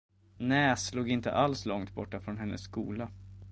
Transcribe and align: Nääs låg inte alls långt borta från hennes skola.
Nääs 0.39 0.93
låg 0.93 1.09
inte 1.09 1.31
alls 1.31 1.65
långt 1.65 1.93
borta 1.93 2.19
från 2.21 2.37
hennes 2.37 2.61
skola. 2.63 3.11